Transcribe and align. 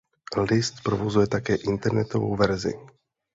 List 0.37 0.73
provozuje 0.83 1.27
také 1.27 1.55
internetovou 1.55 2.35
verzi. 2.35 2.73